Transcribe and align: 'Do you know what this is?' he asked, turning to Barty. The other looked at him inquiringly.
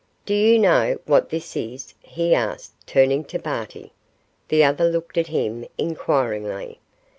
'Do 0.25 0.33
you 0.33 0.57
know 0.57 0.97
what 1.05 1.29
this 1.29 1.55
is?' 1.55 1.93
he 2.01 2.33
asked, 2.33 2.73
turning 2.87 3.23
to 3.23 3.37
Barty. 3.37 3.93
The 4.47 4.63
other 4.63 4.89
looked 4.91 5.15
at 5.15 5.27
him 5.27 5.63
inquiringly. 5.77 6.79